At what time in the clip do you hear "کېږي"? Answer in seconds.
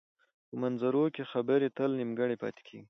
2.67-2.79